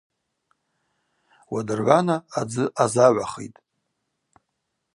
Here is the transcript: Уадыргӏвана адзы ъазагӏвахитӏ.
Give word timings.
Уадыргӏвана 1.51 2.15
адзы 2.39 2.63
ъазагӏвахитӏ. 2.79 3.57